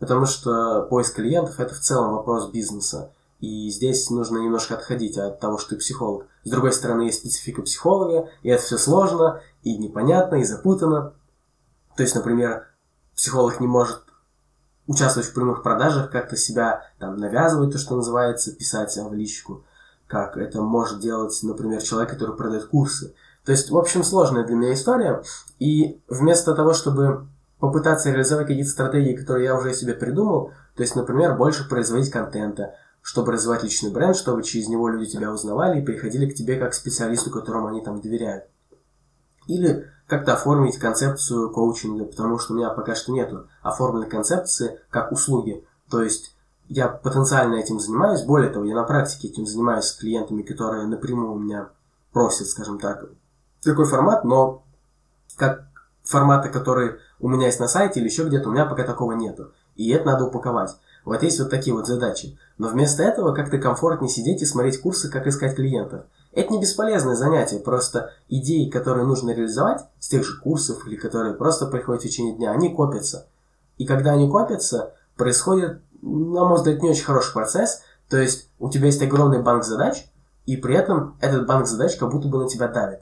Потому 0.00 0.24
что 0.24 0.86
поиск 0.88 1.16
клиентов– 1.16 1.56
это 1.60 1.74
в 1.74 1.78
целом 1.78 2.14
вопрос 2.14 2.50
бизнеса. 2.50 3.12
И 3.38 3.68
здесь 3.68 4.08
нужно 4.08 4.38
немножко 4.38 4.74
отходить 4.74 5.18
от 5.18 5.40
того, 5.40 5.58
что 5.58 5.70
ты 5.70 5.76
психолог. 5.76 6.26
С 6.42 6.50
другой 6.50 6.72
стороны, 6.72 7.02
есть 7.02 7.20
специфика 7.20 7.60
психолога, 7.62 8.30
и 8.42 8.48
это 8.48 8.62
все 8.62 8.78
сложно, 8.78 9.42
и 9.62 9.76
непонятно, 9.76 10.36
и 10.36 10.44
запутано. 10.44 11.12
То 11.96 12.02
есть, 12.02 12.14
например, 12.14 12.66
психолог 13.14 13.60
не 13.60 13.66
может 13.66 14.02
участвовать 14.90 15.28
в 15.28 15.34
прямых 15.34 15.62
продажах, 15.62 16.10
как-то 16.10 16.36
себя 16.36 16.82
там 16.98 17.16
навязывать, 17.16 17.70
то, 17.70 17.78
что 17.78 17.94
называется, 17.94 18.52
писать 18.52 18.96
в 18.96 19.14
личку. 19.14 19.62
как 20.08 20.36
это 20.36 20.60
может 20.60 20.98
делать, 20.98 21.38
например, 21.44 21.80
человек, 21.80 22.10
который 22.10 22.36
продает 22.36 22.66
курсы. 22.66 23.14
То 23.44 23.52
есть, 23.52 23.70
в 23.70 23.78
общем, 23.78 24.02
сложная 24.02 24.44
для 24.44 24.56
меня 24.56 24.74
история. 24.74 25.22
И 25.60 26.00
вместо 26.08 26.56
того, 26.56 26.74
чтобы 26.74 27.28
попытаться 27.60 28.10
реализовать 28.10 28.48
какие-то 28.48 28.68
стратегии, 28.68 29.14
которые 29.14 29.44
я 29.44 29.56
уже 29.56 29.72
себе 29.74 29.94
придумал, 29.94 30.50
то 30.74 30.82
есть, 30.82 30.96
например, 30.96 31.36
больше 31.36 31.68
производить 31.68 32.10
контента, 32.10 32.74
чтобы 33.00 33.30
развивать 33.30 33.62
личный 33.62 33.92
бренд, 33.92 34.16
чтобы 34.16 34.42
через 34.42 34.66
него 34.66 34.88
люди 34.88 35.12
тебя 35.12 35.30
узнавали 35.30 35.80
и 35.80 35.84
приходили 35.84 36.28
к 36.28 36.34
тебе 36.34 36.58
как 36.58 36.72
к 36.72 36.74
специалисту, 36.74 37.30
которому 37.30 37.68
они 37.68 37.80
там 37.80 38.00
доверяют. 38.00 38.46
Или 39.46 39.86
как-то 40.10 40.34
оформить 40.34 40.78
концепцию 40.78 41.50
коучинга, 41.50 42.04
потому 42.04 42.38
что 42.38 42.52
у 42.52 42.56
меня 42.56 42.70
пока 42.70 42.94
что 42.94 43.12
нету 43.12 43.46
оформленной 43.62 44.08
концепции 44.08 44.80
как 44.90 45.12
услуги. 45.12 45.64
То 45.88 46.02
есть 46.02 46.34
я 46.68 46.88
потенциально 46.88 47.54
этим 47.54 47.78
занимаюсь, 47.78 48.22
более 48.22 48.50
того, 48.50 48.64
я 48.64 48.74
на 48.74 48.82
практике 48.82 49.28
этим 49.28 49.46
занимаюсь 49.46 49.84
с 49.84 49.96
клиентами, 49.96 50.42
которые 50.42 50.86
напрямую 50.86 51.32
у 51.32 51.38
меня 51.38 51.68
просят, 52.12 52.48
скажем 52.48 52.80
так, 52.80 53.04
такой 53.62 53.86
формат, 53.86 54.24
но 54.24 54.64
как 55.36 55.64
формата, 56.02 56.48
который 56.48 56.96
у 57.20 57.28
меня 57.28 57.46
есть 57.46 57.60
на 57.60 57.68
сайте 57.68 58.00
или 58.00 58.08
еще 58.08 58.24
где-то, 58.24 58.48
у 58.48 58.52
меня 58.52 58.66
пока 58.66 58.82
такого 58.82 59.12
нету. 59.12 59.52
И 59.76 59.90
это 59.90 60.06
надо 60.06 60.24
упаковать. 60.24 60.76
Вот 61.04 61.22
есть 61.22 61.38
вот 61.38 61.50
такие 61.50 61.74
вот 61.74 61.86
задачи. 61.86 62.38
Но 62.58 62.68
вместо 62.68 63.02
этого 63.02 63.32
как-то 63.32 63.58
комфортнее 63.58 64.10
сидеть 64.10 64.42
и 64.42 64.46
смотреть 64.46 64.80
курсы, 64.80 65.08
как 65.08 65.26
искать 65.26 65.54
клиентов. 65.54 66.04
Это 66.32 66.52
не 66.52 66.60
бесполезное 66.60 67.16
занятие, 67.16 67.58
просто 67.58 68.12
идеи, 68.28 68.70
которые 68.70 69.04
нужно 69.04 69.30
реализовать 69.30 69.82
с 69.98 70.08
тех 70.08 70.24
же 70.24 70.38
курсов 70.40 70.86
или 70.86 70.94
которые 70.96 71.34
просто 71.34 71.66
приходят 71.66 72.02
в 72.02 72.04
течение 72.04 72.36
дня, 72.36 72.52
они 72.52 72.72
копятся. 72.72 73.26
И 73.78 73.86
когда 73.86 74.12
они 74.12 74.30
копятся, 74.30 74.94
происходит, 75.16 75.80
на 76.02 76.44
мой 76.44 76.56
взгляд, 76.56 76.82
не 76.82 76.90
очень 76.90 77.04
хороший 77.04 77.32
процесс. 77.32 77.82
То 78.08 78.16
есть 78.16 78.48
у 78.58 78.70
тебя 78.70 78.86
есть 78.86 79.02
огромный 79.02 79.42
банк 79.42 79.64
задач, 79.64 80.06
и 80.46 80.56
при 80.56 80.74
этом 80.74 81.16
этот 81.20 81.46
банк 81.46 81.66
задач 81.66 81.96
как 81.96 82.10
будто 82.10 82.28
бы 82.28 82.38
на 82.38 82.48
тебя 82.48 82.68
давит. 82.68 83.00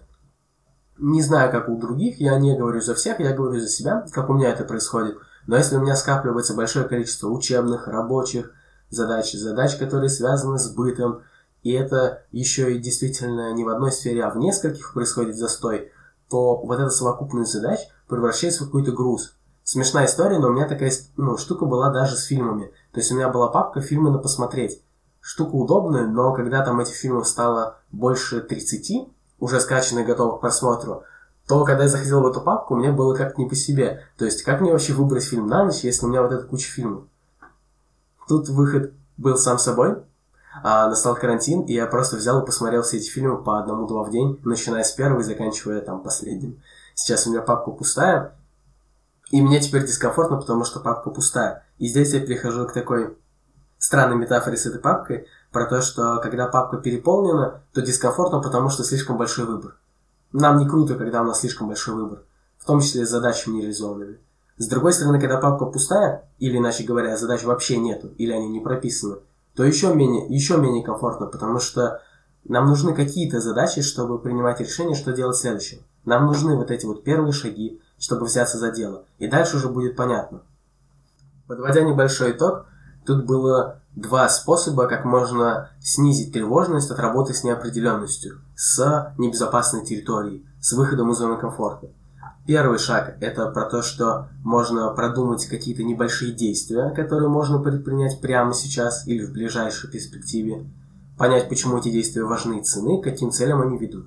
Не 0.98 1.22
знаю, 1.22 1.52
как 1.52 1.68
у 1.68 1.78
других, 1.78 2.20
я 2.20 2.38
не 2.38 2.56
говорю 2.56 2.80
за 2.80 2.94
всех, 2.94 3.20
я 3.20 3.32
говорю 3.32 3.60
за 3.60 3.68
себя, 3.68 4.06
как 4.12 4.30
у 4.30 4.34
меня 4.34 4.50
это 4.50 4.64
происходит. 4.64 5.16
Но 5.46 5.56
если 5.56 5.76
у 5.76 5.80
меня 5.80 5.96
скапливается 5.96 6.54
большое 6.54 6.86
количество 6.86 7.28
учебных, 7.28 7.86
рабочих 7.86 8.52
задач, 8.90 9.32
задач, 9.32 9.76
которые 9.76 10.10
связаны 10.10 10.58
с 10.58 10.68
бытом, 10.70 11.22
и 11.62 11.72
это 11.72 12.22
еще 12.30 12.74
и 12.74 12.78
действительно 12.78 13.52
не 13.52 13.64
в 13.64 13.68
одной 13.68 13.92
сфере, 13.92 14.24
а 14.24 14.30
в 14.30 14.38
нескольких 14.38 14.94
происходит 14.94 15.36
застой, 15.36 15.92
то 16.28 16.56
вот 16.56 16.78
эта 16.78 16.90
совокупность 16.90 17.52
задач 17.52 17.80
превращается 18.06 18.62
в 18.62 18.66
какой-то 18.66 18.92
груз. 18.92 19.34
Смешная 19.64 20.06
история, 20.06 20.38
но 20.38 20.48
у 20.48 20.52
меня 20.52 20.66
такая 20.66 20.92
ну, 21.16 21.36
штука 21.36 21.66
была 21.66 21.90
даже 21.90 22.16
с 22.16 22.24
фильмами. 22.24 22.72
То 22.92 23.00
есть 23.00 23.12
у 23.12 23.16
меня 23.16 23.28
была 23.28 23.48
папка 23.48 23.80
«Фильмы 23.80 24.10
на 24.10 24.18
посмотреть». 24.18 24.82
Штука 25.20 25.56
удобная, 25.56 26.06
но 26.06 26.32
когда 26.32 26.64
там 26.64 26.80
этих 26.80 26.94
фильмов 26.94 27.28
стало 27.28 27.78
больше 27.92 28.40
30, 28.40 29.08
уже 29.40 29.60
скачанных, 29.60 30.06
готовых 30.06 30.38
к 30.38 30.40
просмотру, 30.40 31.02
то 31.46 31.64
когда 31.64 31.84
я 31.84 31.88
заходил 31.88 32.22
в 32.22 32.26
эту 32.26 32.40
папку, 32.40 32.76
мне 32.76 32.92
было 32.92 33.14
как-то 33.14 33.40
не 33.40 33.48
по 33.48 33.54
себе. 33.54 34.04
То 34.16 34.24
есть, 34.24 34.42
как 34.42 34.60
мне 34.60 34.72
вообще 34.72 34.92
выбрать 34.92 35.24
фильм 35.24 35.46
на 35.46 35.64
ночь, 35.64 35.80
если 35.82 36.06
у 36.06 36.08
меня 36.08 36.22
вот 36.22 36.32
эта 36.32 36.44
куча 36.44 36.70
фильмов? 36.70 37.04
Тут 38.26 38.48
выход 38.48 38.92
был 39.16 39.36
сам 39.36 39.58
собой. 39.58 40.02
А 40.62 40.88
настал 40.88 41.14
карантин, 41.14 41.62
и 41.62 41.72
я 41.72 41.86
просто 41.86 42.16
взял 42.16 42.42
и 42.42 42.46
посмотрел 42.46 42.82
все 42.82 42.98
эти 42.98 43.08
фильмы 43.08 43.42
по 43.42 43.58
одному-два 43.58 44.02
в 44.02 44.10
день, 44.10 44.40
начиная 44.44 44.82
с 44.82 44.92
первого 44.92 45.20
и 45.20 45.24
заканчивая 45.24 45.80
там 45.80 46.02
последним. 46.02 46.60
Сейчас 46.94 47.26
у 47.26 47.30
меня 47.30 47.42
папка 47.42 47.70
пустая, 47.70 48.36
и 49.30 49.42
мне 49.42 49.60
теперь 49.60 49.86
дискомфортно, 49.86 50.38
потому 50.38 50.64
что 50.64 50.80
папка 50.80 51.10
пустая. 51.10 51.64
И 51.78 51.86
здесь 51.86 52.12
я 52.12 52.20
перехожу 52.20 52.66
к 52.66 52.72
такой 52.72 53.16
странной 53.78 54.16
метафоре 54.16 54.56
с 54.56 54.66
этой 54.66 54.80
папкой, 54.80 55.26
про 55.52 55.66
то, 55.66 55.80
что 55.80 56.18
когда 56.20 56.46
папка 56.46 56.78
переполнена, 56.78 57.62
то 57.72 57.80
дискомфортно, 57.80 58.40
потому 58.40 58.68
что 58.68 58.84
слишком 58.84 59.16
большой 59.16 59.46
выбор. 59.46 59.76
Нам 60.32 60.58
не 60.58 60.68
круто, 60.68 60.94
когда 60.94 61.22
у 61.22 61.24
нас 61.24 61.40
слишком 61.40 61.68
большой 61.68 61.94
выбор, 61.94 62.22
в 62.58 62.66
том 62.66 62.80
числе 62.80 63.06
с 63.06 63.10
задачами 63.10 63.56
нереализованными. 63.56 64.18
С 64.58 64.66
другой 64.66 64.92
стороны, 64.92 65.20
когда 65.20 65.38
папка 65.38 65.66
пустая, 65.66 66.28
или, 66.38 66.58
иначе 66.58 66.84
говоря, 66.84 67.16
задач 67.16 67.44
вообще 67.44 67.78
нету, 67.78 68.08
или 68.18 68.32
они 68.32 68.48
не 68.48 68.60
прописаны, 68.60 69.18
то 69.58 69.64
еще 69.64 69.92
менее, 69.92 70.24
еще 70.28 70.56
менее 70.56 70.84
комфортно, 70.84 71.26
потому 71.26 71.58
что 71.58 72.00
нам 72.44 72.68
нужны 72.68 72.94
какие-то 72.94 73.40
задачи, 73.40 73.82
чтобы 73.82 74.20
принимать 74.20 74.60
решение, 74.60 74.94
что 74.94 75.12
делать 75.12 75.36
следующим. 75.36 75.78
Нам 76.04 76.26
нужны 76.26 76.54
вот 76.54 76.70
эти 76.70 76.86
вот 76.86 77.02
первые 77.02 77.32
шаги, 77.32 77.80
чтобы 77.98 78.26
взяться 78.26 78.56
за 78.56 78.70
дело. 78.70 79.02
И 79.18 79.26
дальше 79.26 79.56
уже 79.56 79.68
будет 79.68 79.96
понятно. 79.96 80.42
Подводя 81.48 81.80
небольшой 81.80 82.30
итог, 82.30 82.66
тут 83.04 83.26
было 83.26 83.80
два 83.96 84.28
способа, 84.28 84.86
как 84.86 85.04
можно 85.04 85.70
снизить 85.80 86.32
тревожность 86.32 86.92
от 86.92 87.00
работы 87.00 87.34
с 87.34 87.42
неопределенностью, 87.42 88.40
с 88.54 89.12
небезопасной 89.18 89.84
территорией, 89.84 90.46
с 90.60 90.72
выходом 90.72 91.10
из 91.10 91.16
зоны 91.16 91.36
комфорта. 91.36 91.88
Первый 92.48 92.78
шаг– 92.78 93.18
это 93.20 93.50
про 93.50 93.66
то, 93.66 93.82
что 93.82 94.28
можно 94.42 94.88
продумать 94.94 95.44
какие-то 95.44 95.82
небольшие 95.82 96.32
действия, 96.32 96.88
которые 96.96 97.28
можно 97.28 97.58
предпринять 97.58 98.22
прямо 98.22 98.54
сейчас 98.54 99.06
или 99.06 99.22
в 99.22 99.32
ближайшей 99.34 99.90
перспективе, 99.90 100.64
понять, 101.18 101.50
почему 101.50 101.76
эти 101.76 101.90
действия 101.90 102.24
важны 102.24 102.60
и 102.60 102.62
цены, 102.62 103.02
к 103.02 103.04
каким 103.04 103.32
целям 103.32 103.60
они 103.60 103.76
ведут. 103.76 104.06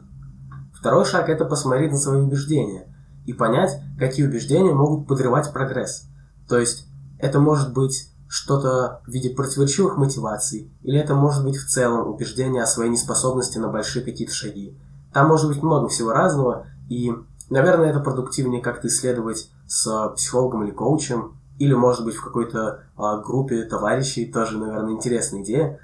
Второй 0.73 1.05
шаг– 1.05 1.29
это 1.29 1.45
посмотреть 1.45 1.91
на 1.91 1.99
свои 1.99 2.19
убеждения 2.19 2.87
и 3.27 3.33
понять, 3.33 3.79
какие 3.99 4.25
убеждения 4.25 4.73
могут 4.73 5.07
подрывать 5.07 5.53
прогресс. 5.53 6.07
То 6.49 6.57
есть 6.57 6.87
это 7.19 7.39
может 7.39 7.75
быть 7.75 8.09
что-то 8.27 9.01
в 9.05 9.11
виде 9.11 9.29
противоречивых 9.29 9.97
мотиваций, 9.97 10.71
или 10.81 10.97
это 10.97 11.13
может 11.13 11.43
быть 11.43 11.57
в 11.57 11.67
целом 11.67 12.07
убеждение 12.07 12.63
о 12.63 12.65
своей 12.65 12.89
неспособности 12.89 13.59
на 13.59 13.67
большие 13.67 14.03
какие-то 14.03 14.33
шаги. 14.33 14.75
Там 15.13 15.27
может 15.27 15.47
быть 15.47 15.61
много 15.61 15.89
всего 15.89 16.09
разного, 16.09 16.65
и, 16.89 17.13
наверное, 17.51 17.89
это 17.89 17.99
продуктивнее 17.99 18.61
как-то 18.61 18.87
исследовать 18.87 19.49
с 19.67 20.09
психологом 20.15 20.63
или 20.63 20.71
коучем, 20.71 21.37
или, 21.59 21.73
может 21.73 22.03
быть, 22.03 22.15
в 22.15 22.23
какой-то 22.23 22.85
а, 22.97 23.17
группе 23.19 23.63
товарищей, 23.63 24.31
тоже, 24.31 24.57
наверное, 24.57 24.93
интересная 24.93 25.43
идея. 25.43 25.79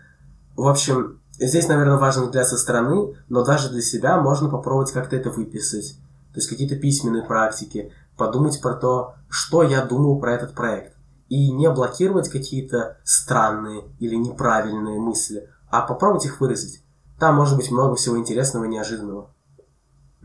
В 0.56 0.68
общем, 0.68 1.20
здесь, 1.34 1.68
наверное, 1.68 1.98
важен 1.98 2.24
взгляд 2.24 2.48
со 2.48 2.58
стороны, 2.58 3.16
но 3.30 3.44
даже 3.44 3.70
для 3.70 3.82
себя 3.82 4.20
можно 4.20 4.50
попробовать 4.50 4.92
как-то 4.92 5.16
это 5.16 5.30
выписать. 5.30 5.98
То 6.34 6.40
есть 6.40 6.50
какие-то 6.50 6.78
письменные 6.78 7.24
практики, 7.24 7.92
подумать 8.18 8.60
про 8.62 8.74
то, 8.74 9.14
что 9.30 9.62
я 9.62 9.86
думаю 9.86 10.20
про 10.20 10.34
этот 10.34 10.56
проект 10.56 10.96
и 11.30 11.52
не 11.52 11.70
блокировать 11.70 12.30
какие-то 12.30 12.98
странные 13.04 13.84
или 14.00 14.16
неправильные 14.16 15.00
мысли, 15.00 15.50
а 15.70 15.82
попробовать 15.82 16.26
их 16.26 16.40
выразить. 16.40 16.84
Там 17.20 17.36
может 17.36 17.58
быть 17.58 17.72
много 17.72 17.96
всего 17.96 18.18
интересного 18.18 18.66
и 18.66 18.70
неожиданного. 18.70 19.32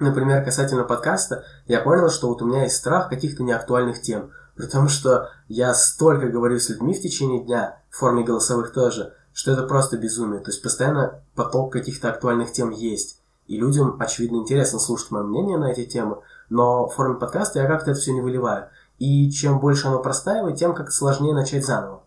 Например, 0.03 0.45
касательно 0.45 0.83
подкаста, 0.83 1.45
я 1.69 1.81
понял, 1.81 2.11
что 2.11 2.27
вот 2.27 2.43
у 2.43 2.47
меня 2.47 2.65
есть 2.65 2.75
страх 2.75 3.09
каких-то 3.09 3.45
неактуальных 3.45 4.03
тем, 4.03 4.33
при 4.57 4.67
том, 4.67 4.89
что 4.89 5.29
я 5.47 5.73
столько 5.75 6.27
говорю 6.27 6.59
с 6.59 6.69
людьми 6.71 6.93
в 6.93 7.01
течение 7.01 7.45
дня, 7.45 7.79
в 7.89 7.99
форме 7.99 8.25
голосовых 8.25 8.73
тоже, 8.73 9.15
что 9.33 9.53
это 9.53 9.63
просто 9.63 9.97
безумие. 9.97 10.41
То 10.41 10.51
есть 10.51 10.61
постоянно 10.61 11.23
поток 11.37 11.73
каких-то 11.73 12.09
актуальных 12.09 12.51
тем 12.51 12.71
есть. 12.71 13.21
И 13.47 13.57
людям, 13.57 13.97
очевидно, 14.01 14.39
интересно 14.39 14.81
слушать 14.81 15.13
мое 15.13 15.23
мнение 15.23 15.57
на 15.57 15.71
эти 15.71 15.85
темы, 15.85 16.17
но 16.51 16.89
в 16.89 16.95
форме 16.97 17.15
подкаста 17.15 17.61
я 17.61 17.69
как-то 17.69 17.93
это 17.93 18.01
все 18.01 18.13
не 18.13 18.23
выливаю. 18.23 18.71
И 18.99 19.31
чем 19.31 19.61
больше 19.61 19.87
оно 19.87 20.03
простаивает, 20.03 20.57
тем 20.57 20.75
как 20.75 20.91
сложнее 20.91 21.33
начать 21.33 21.65
заново. 21.65 22.03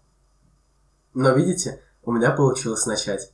Но 1.14 1.32
видите, 1.32 1.82
у 2.04 2.12
меня 2.12 2.32
получилось 2.32 2.86
начать. 2.88 3.32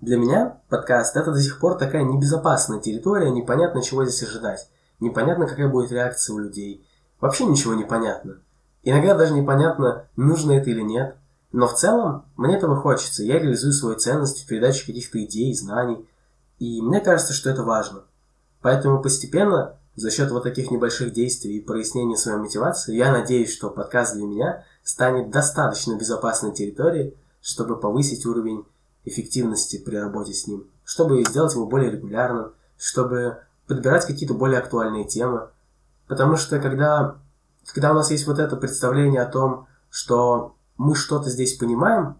Для 0.00 0.16
меня 0.16 0.60
подкаст 0.68 1.16
это 1.16 1.32
до 1.32 1.40
сих 1.40 1.58
пор 1.58 1.76
такая 1.76 2.04
небезопасная 2.04 2.78
территория, 2.78 3.30
непонятно 3.30 3.82
чего 3.82 4.04
здесь 4.04 4.22
ожидать. 4.22 4.68
Непонятно, 5.00 5.48
какая 5.48 5.68
будет 5.68 5.90
реакция 5.90 6.34
у 6.34 6.38
людей. 6.38 6.86
Вообще 7.20 7.46
ничего 7.46 7.74
не 7.74 7.82
понятно. 7.82 8.38
Иногда 8.84 9.16
даже 9.16 9.34
непонятно, 9.34 10.06
нужно 10.14 10.52
это 10.52 10.70
или 10.70 10.82
нет. 10.82 11.16
Но 11.50 11.66
в 11.66 11.74
целом, 11.74 12.26
мне 12.36 12.56
этого 12.56 12.76
хочется. 12.76 13.24
Я 13.24 13.40
реализую 13.40 13.72
свою 13.72 13.96
ценность 13.96 14.44
в 14.44 14.46
передаче 14.46 14.86
каких-то 14.86 15.22
идей, 15.24 15.52
знаний. 15.52 16.08
И 16.60 16.80
мне 16.80 17.00
кажется, 17.00 17.32
что 17.32 17.50
это 17.50 17.64
важно. 17.64 18.04
Поэтому 18.60 19.02
постепенно 19.02 19.78
за 19.96 20.12
счет 20.12 20.30
вот 20.30 20.44
таких 20.44 20.70
небольших 20.70 21.12
действий 21.12 21.56
и 21.56 21.64
прояснения 21.64 22.16
своей 22.16 22.38
мотивации, 22.38 22.94
я 22.94 23.10
надеюсь, 23.10 23.52
что 23.52 23.68
подкаст 23.68 24.14
для 24.14 24.26
меня 24.26 24.64
станет 24.84 25.30
достаточно 25.30 25.96
безопасной 25.96 26.52
территорией, 26.52 27.16
чтобы 27.40 27.80
повысить 27.80 28.24
уровень 28.26 28.64
эффективности 29.08 29.78
при 29.78 29.96
работе 29.96 30.32
с 30.32 30.46
ним, 30.46 30.66
чтобы 30.84 31.22
сделать 31.24 31.54
его 31.54 31.66
более 31.66 31.90
регулярным, 31.90 32.52
чтобы 32.76 33.38
подбирать 33.66 34.06
какие-то 34.06 34.34
более 34.34 34.58
актуальные 34.58 35.04
темы. 35.04 35.48
Потому 36.06 36.36
что 36.36 36.58
когда, 36.58 37.16
когда 37.74 37.90
у 37.92 37.94
нас 37.94 38.10
есть 38.10 38.26
вот 38.26 38.38
это 38.38 38.56
представление 38.56 39.22
о 39.22 39.30
том, 39.30 39.66
что 39.90 40.54
мы 40.76 40.94
что-то 40.94 41.28
здесь 41.28 41.56
понимаем, 41.56 42.16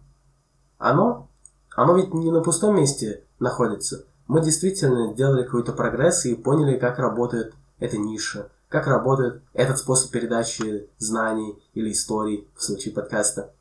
оно, 0.77 1.27
оно 1.75 1.97
ведь 1.97 2.13
не 2.13 2.31
на 2.31 2.41
пустом 2.41 2.75
месте 2.75 3.23
находится. 3.39 4.05
Мы 4.27 4.41
действительно 4.41 5.13
сделали 5.13 5.43
какой-то 5.43 5.73
прогресс 5.73 6.25
и 6.25 6.35
поняли, 6.35 6.77
как 6.77 6.99
работает 6.99 7.53
эта 7.79 7.97
ниша, 7.97 8.49
как 8.67 8.85
работает 8.85 9.41
этот 9.53 9.79
способ 9.79 10.11
передачи 10.11 10.87
знаний 10.99 11.57
или 11.73 11.91
историй 11.91 12.47
в 12.55 12.63
случае 12.63 12.93
подкаста, 12.93 13.51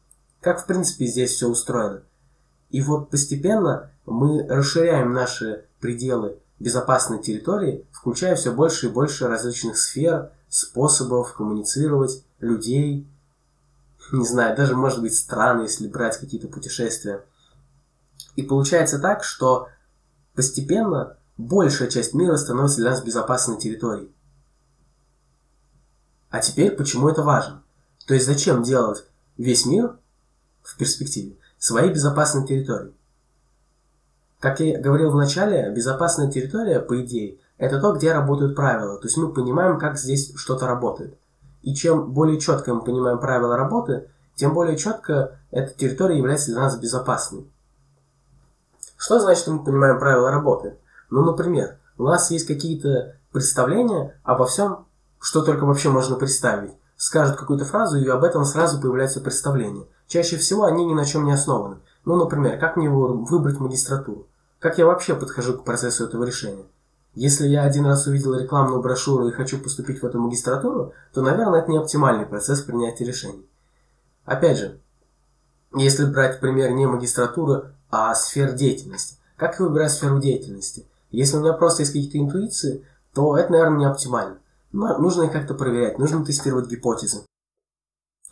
как 0.41 0.63
в 0.63 0.67
принципе 0.67 1.07
здесь 1.07 1.33
все 1.33 1.49
устроено. 1.49 2.03
И 2.71 2.83
вот 2.83 3.11
постепенно 3.11 3.91
мы 4.05 4.47
расширяем 4.47 5.13
наши 5.13 5.65
пределы 5.81 6.39
безопасной 6.59 7.23
территории, 7.23 7.87
включая 7.93 8.35
все 8.35 8.53
больше 8.53 8.87
и 8.87 8.91
больше 8.91 9.29
различных 9.29 9.79
сфер, 9.79 10.33
способов 10.49 11.35
коммуницировать, 11.35 12.25
людей, 12.41 13.07
не 14.13 14.27
знаю, 14.27 14.57
даже, 14.57 14.77
может 14.77 15.01
быть, 15.01 15.15
страны, 15.15 15.63
если 15.63 15.89
брать 15.89 16.19
какие-то 16.19 16.49
путешествия. 16.49 17.25
И 18.37 18.43
получается 18.43 18.99
так, 18.99 19.25
что 19.25 19.69
постепенно 20.35 21.17
большая 21.37 21.89
часть 21.89 22.15
мира 22.15 22.37
становится 22.37 22.79
для 22.79 22.91
нас 22.91 23.03
безопасной 23.03 23.59
территорией. 23.59 24.13
А 26.31 26.41
теперь, 26.41 26.73
почему 26.73 27.09
это 27.09 27.23
важно? 27.23 27.63
То 28.07 28.15
есть 28.15 28.27
зачем 28.27 28.63
делать 28.63 29.05
весь 29.37 29.67
мир 29.67 29.97
в 30.63 30.77
перспективе 30.77 31.37
своей 31.59 31.93
безопасной 31.93 32.47
территорией? 32.47 32.95
Как 34.41 34.61
я 34.61 34.81
говорил 34.81 35.11
в 35.11 35.17
начале, 35.17 35.73
безопасная 35.75 36.31
территория, 36.31 36.81
по 36.81 37.03
идее, 37.03 37.39
это 37.57 37.81
то, 37.81 37.93
где 37.93 38.13
работают 38.13 38.55
правила. 38.55 38.99
То 38.99 39.07
есть 39.07 39.17
мы 39.17 39.33
понимаем, 39.33 39.79
как 39.79 39.99
здесь 39.99 40.33
что-то 40.37 40.67
работает. 40.67 41.19
И 41.63 41.75
чем 41.75 42.13
более 42.13 42.39
четко 42.41 42.73
мы 42.73 42.83
понимаем 42.83 43.19
правила 43.19 43.57
работы, 43.57 44.09
тем 44.37 44.55
более 44.55 44.77
четко 44.77 45.41
эта 45.51 45.75
территория 45.75 46.17
является 46.17 46.53
для 46.53 46.61
нас 46.61 46.79
безопасной. 46.79 47.51
Что 48.97 49.19
значит, 49.19 49.43
что 49.43 49.53
мы 49.53 49.65
понимаем 49.65 49.99
правила 49.99 50.31
работы? 50.31 50.77
Ну, 51.11 51.25
например, 51.25 51.79
у 51.99 52.05
нас 52.05 52.31
есть 52.31 52.47
какие-то 52.47 53.17
представления 53.33 54.17
обо 54.23 54.47
всем, 54.47 54.87
что 55.21 55.43
только 55.43 55.65
вообще 55.65 55.91
можно 55.91 56.15
представить. 56.15 56.73
Скажут 56.97 57.37
какую-то 57.37 57.65
фразу, 57.65 57.99
и 57.99 58.09
об 58.09 58.23
этом 58.23 58.45
сразу 58.45 58.81
появляется 58.81 59.21
представление. 59.21 59.87
Чаще 60.09 60.39
всего 60.39 60.65
они 60.65 60.87
ни 60.87 60.95
на 60.95 61.05
чем 61.05 61.25
не 61.25 61.33
основаны. 61.33 61.77
Ну, 62.05 62.17
например, 62.17 62.59
как 62.59 62.77
мне 62.77 62.89
выбрать 62.89 63.61
магистратуру? 63.61 64.27
Как 64.59 64.79
я 64.79 64.87
вообще 64.87 65.15
подхожу 65.15 65.53
к 65.53 65.65
процессу 65.65 66.05
этого 66.05 66.25
решения? 66.25 66.65
Если 67.15 67.47
я 67.47 67.63
один 67.63 67.85
раз 67.85 68.07
увидел 68.07 68.35
рекламную 68.35 68.81
брошюру 68.81 69.29
и 69.29 69.33
хочу 69.33 69.59
поступить 69.59 70.01
в 70.01 70.07
эту 70.07 70.19
магистратуру, 70.19 70.95
то, 71.13 71.21
наверное, 71.21 71.61
это 71.61 71.71
не 71.71 71.79
оптимальный 71.79 72.27
процесс 72.27 72.63
принятия 72.63 73.05
решений. 73.05 73.47
Опять 74.25 74.59
же, 74.59 74.81
если 75.75 76.07
брать 76.07 76.41
пример 76.41 76.71
не 76.71 76.87
магистратуры, 76.87 77.75
а 77.91 78.15
сфер 78.15 78.53
деятельности. 78.53 79.17
Как 79.37 79.59
я 79.59 79.67
выбираю 79.67 79.91
сферу 79.91 80.21
деятельности? 80.21 80.87
Если 81.11 81.37
у 81.37 81.41
меня 81.41 81.53
просто 81.53 81.83
есть 81.83 81.93
какие-то 81.93 82.19
интуиции, 82.19 82.85
то 83.15 83.37
это, 83.37 83.53
наверное, 83.53 83.79
не 83.79 83.87
оптимально. 83.87 84.39
Но 84.73 84.97
нужно 84.99 85.25
их 85.25 85.33
как-то 85.33 85.55
проверять, 85.55 85.99
нужно 85.99 86.25
тестировать 86.25 86.69
гипотезы. 86.69 87.25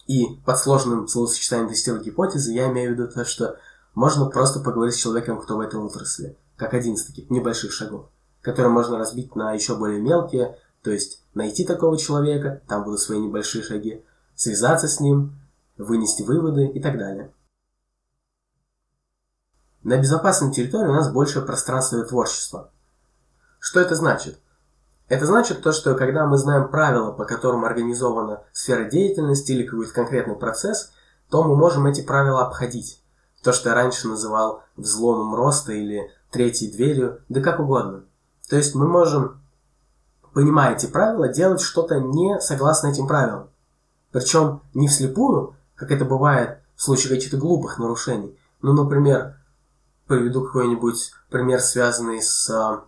И 0.06 0.40
под 0.44 0.58
сложным 0.58 1.08
словосочетанием 1.08 1.68
тестировать 1.68 2.04
гипотезы 2.04 2.52
я 2.52 2.70
имею 2.70 2.90
в 2.90 2.94
виду 2.94 3.08
то, 3.08 3.24
что 3.24 3.58
можно 3.94 4.26
просто 4.26 4.60
поговорить 4.60 4.94
с 4.94 4.98
человеком, 4.98 5.40
кто 5.40 5.56
в 5.56 5.60
этой 5.60 5.80
отрасли, 5.80 6.36
как 6.56 6.74
один 6.74 6.94
из 6.94 7.04
таких 7.04 7.28
небольших 7.30 7.72
шагов, 7.72 8.08
которые 8.40 8.70
можно 8.70 8.98
разбить 8.98 9.34
на 9.34 9.52
еще 9.52 9.76
более 9.76 10.00
мелкие, 10.00 10.58
то 10.82 10.90
есть 10.92 11.24
найти 11.34 11.64
такого 11.64 11.98
человека, 11.98 12.62
там 12.68 12.84
будут 12.84 13.00
свои 13.00 13.18
небольшие 13.18 13.64
шаги, 13.64 14.04
связаться 14.36 14.86
с 14.86 15.00
ним, 15.00 15.34
вынести 15.76 16.22
выводы 16.22 16.66
и 16.66 16.80
так 16.80 16.98
далее. 16.98 17.32
На 19.82 19.98
безопасной 19.98 20.52
территории 20.52 20.88
у 20.88 20.94
нас 20.94 21.12
больше 21.12 21.40
пространства 21.42 21.98
для 21.98 22.06
творчества. 22.06 22.70
Что 23.58 23.80
это 23.80 23.94
значит? 23.94 24.38
Это 25.08 25.24
значит 25.24 25.62
то, 25.62 25.72
что 25.72 25.94
когда 25.94 26.26
мы 26.26 26.36
знаем 26.36 26.68
правила, 26.68 27.12
по 27.12 27.24
которым 27.24 27.64
организована 27.64 28.42
сфера 28.52 28.84
деятельности 28.84 29.52
или 29.52 29.64
какой-то 29.64 29.92
конкретный 29.92 30.34
процесс, 30.34 30.92
то 31.30 31.44
мы 31.44 31.54
можем 31.54 31.86
эти 31.86 32.00
правила 32.00 32.44
обходить. 32.44 33.00
То, 33.42 33.52
что 33.52 33.68
я 33.68 33.74
раньше 33.74 34.08
называл 34.08 34.62
взломом 34.76 35.34
роста 35.34 35.72
или 35.72 36.10
третьей 36.30 36.70
дверью, 36.70 37.20
да 37.28 37.40
как 37.40 37.60
угодно. 37.60 38.02
То 38.48 38.56
есть 38.56 38.74
мы 38.74 38.88
можем, 38.88 39.40
понимая 40.34 40.74
эти 40.74 40.86
правила, 40.86 41.28
делать 41.28 41.60
что-то 41.60 42.00
не 42.00 42.40
согласно 42.40 42.88
этим 42.88 43.06
правилам. 43.06 43.48
Причем 44.10 44.62
не 44.74 44.88
вслепую, 44.88 45.54
как 45.76 45.90
это 45.92 46.04
бывает 46.04 46.58
в 46.74 46.82
случае 46.82 47.14
каких-то 47.14 47.36
глупых 47.36 47.78
нарушений. 47.78 48.36
Ну, 48.62 48.72
например, 48.72 49.36
приведу 50.06 50.44
какой-нибудь 50.44 51.12
пример, 51.30 51.60
связанный 51.60 52.22
с 52.22 52.48
э, 52.50 52.80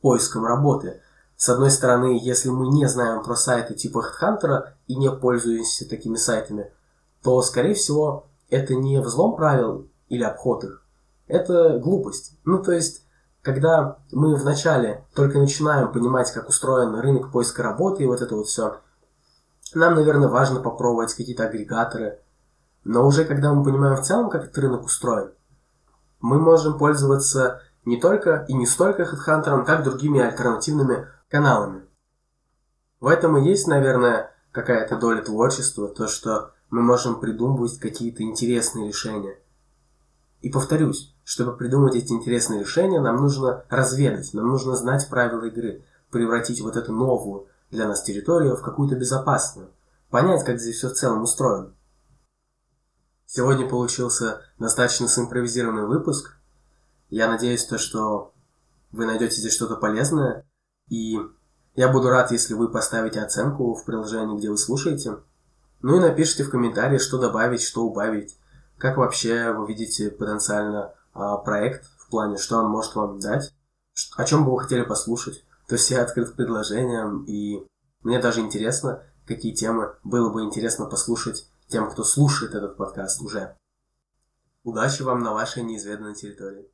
поиском 0.00 0.44
работы. 0.44 1.01
С 1.42 1.48
одной 1.48 1.72
стороны, 1.72 2.20
если 2.22 2.50
мы 2.50 2.68
не 2.68 2.86
знаем 2.86 3.24
про 3.24 3.34
сайты 3.34 3.74
типа 3.74 4.04
HeadHunter 4.22 4.74
и 4.86 4.94
не 4.94 5.10
пользуемся 5.10 5.88
такими 5.88 6.14
сайтами, 6.14 6.70
то, 7.20 7.42
скорее 7.42 7.74
всего, 7.74 8.28
это 8.48 8.76
не 8.76 9.00
взлом 9.00 9.34
правил 9.34 9.88
или 10.08 10.22
обход 10.22 10.62
их, 10.62 10.86
это 11.26 11.80
глупость. 11.80 12.38
Ну, 12.44 12.62
то 12.62 12.70
есть, 12.70 13.04
когда 13.42 13.98
мы 14.12 14.36
вначале 14.36 15.04
только 15.16 15.40
начинаем 15.40 15.90
понимать, 15.92 16.30
как 16.30 16.48
устроен 16.48 16.94
рынок 16.94 17.32
поиска 17.32 17.64
работы 17.64 18.04
и 18.04 18.06
вот 18.06 18.22
это 18.22 18.36
вот 18.36 18.46
все, 18.46 18.78
нам, 19.74 19.96
наверное, 19.96 20.28
важно 20.28 20.60
попробовать 20.60 21.12
какие-то 21.12 21.46
агрегаторы. 21.46 22.20
Но 22.84 23.04
уже 23.04 23.24
когда 23.24 23.52
мы 23.52 23.64
понимаем 23.64 23.96
в 23.96 24.02
целом, 24.02 24.30
как 24.30 24.44
этот 24.44 24.58
рынок 24.58 24.84
устроен, 24.84 25.32
мы 26.20 26.38
можем 26.38 26.78
пользоваться 26.78 27.62
не 27.84 28.00
только 28.00 28.44
и 28.46 28.54
не 28.54 28.64
столько 28.64 29.02
HeadHunter, 29.02 29.64
как 29.64 29.82
другими 29.82 30.20
альтернативными 30.20 31.08
каналами. 31.32 31.86
В 33.00 33.06
этом 33.06 33.38
и 33.38 33.48
есть, 33.48 33.66
наверное, 33.66 34.30
какая-то 34.52 34.98
доля 34.98 35.22
творчества, 35.22 35.88
то, 35.88 36.06
что 36.06 36.52
мы 36.68 36.82
можем 36.82 37.20
придумывать 37.20 37.78
какие-то 37.78 38.22
интересные 38.22 38.88
решения. 38.88 39.38
И 40.42 40.50
повторюсь, 40.50 41.14
чтобы 41.24 41.56
придумать 41.56 41.94
эти 41.94 42.12
интересные 42.12 42.60
решения, 42.60 43.00
нам 43.00 43.16
нужно 43.16 43.64
разведать, 43.70 44.34
нам 44.34 44.48
нужно 44.48 44.76
знать 44.76 45.08
правила 45.08 45.44
игры, 45.46 45.82
превратить 46.10 46.60
вот 46.60 46.76
эту 46.76 46.92
новую 46.92 47.46
для 47.70 47.88
нас 47.88 48.02
территорию 48.02 48.54
в 48.54 48.62
какую-то 48.62 48.94
безопасную, 48.94 49.70
понять, 50.10 50.44
как 50.44 50.60
здесь 50.60 50.76
все 50.76 50.90
в 50.90 50.94
целом 50.94 51.22
устроено. 51.22 51.72
Сегодня 53.24 53.66
получился 53.66 54.42
достаточно 54.58 55.08
симпровизированный 55.08 55.86
выпуск. 55.86 56.36
Я 57.08 57.28
надеюсь, 57.28 57.64
то, 57.64 57.78
что 57.78 58.34
вы 58.90 59.06
найдете 59.06 59.40
здесь 59.40 59.54
что-то 59.54 59.76
полезное, 59.76 60.44
и 60.92 61.18
я 61.74 61.88
буду 61.88 62.10
рад, 62.10 62.32
если 62.32 62.52
вы 62.52 62.70
поставите 62.70 63.22
оценку 63.22 63.72
в 63.72 63.86
приложении, 63.86 64.36
где 64.36 64.50
вы 64.50 64.58
слушаете. 64.58 65.16
Ну 65.80 65.96
и 65.96 66.00
напишите 66.00 66.44
в 66.44 66.50
комментарии, 66.50 66.98
что 66.98 67.18
добавить, 67.18 67.62
что 67.62 67.84
убавить. 67.84 68.38
Как 68.76 68.98
вообще 68.98 69.52
вы 69.52 69.66
видите 69.66 70.10
потенциально 70.10 70.92
а, 71.14 71.38
проект 71.38 71.86
в 71.96 72.10
плане, 72.10 72.36
что 72.36 72.58
он 72.58 72.68
может 72.68 72.94
вам 72.94 73.20
дать, 73.20 73.54
о 74.16 74.24
чем 74.24 74.44
бы 74.44 74.52
вы 74.52 74.60
хотели 74.60 74.82
послушать. 74.82 75.46
То 75.66 75.76
есть 75.76 75.90
я 75.90 76.02
открыт 76.02 76.32
к 76.32 77.26
и 77.26 77.66
мне 78.02 78.20
даже 78.20 78.40
интересно, 78.40 79.02
какие 79.26 79.54
темы 79.54 79.94
было 80.04 80.30
бы 80.30 80.42
интересно 80.42 80.84
послушать 80.84 81.48
тем, 81.68 81.88
кто 81.90 82.04
слушает 82.04 82.54
этот 82.54 82.76
подкаст 82.76 83.22
уже. 83.22 83.56
Удачи 84.62 85.00
вам 85.00 85.20
на 85.20 85.32
вашей 85.32 85.62
неизведанной 85.62 86.14
территории. 86.14 86.70